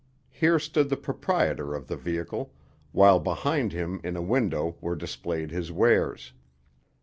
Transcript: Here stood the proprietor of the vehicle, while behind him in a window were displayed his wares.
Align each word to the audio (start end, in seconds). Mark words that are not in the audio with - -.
Here 0.31 0.57
stood 0.57 0.89
the 0.89 0.97
proprietor 0.97 1.75
of 1.75 1.85
the 1.85 1.95
vehicle, 1.95 2.55
while 2.91 3.19
behind 3.19 3.71
him 3.71 4.01
in 4.03 4.17
a 4.17 4.21
window 4.23 4.75
were 4.81 4.95
displayed 4.95 5.51
his 5.51 5.71
wares. 5.71 6.33